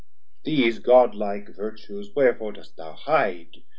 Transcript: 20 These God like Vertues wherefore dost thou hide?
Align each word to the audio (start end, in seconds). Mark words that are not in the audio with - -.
20 0.45 0.55
These 0.57 0.79
God 0.79 1.13
like 1.13 1.49
Vertues 1.49 2.09
wherefore 2.15 2.53
dost 2.53 2.75
thou 2.75 2.93
hide? 2.93 3.57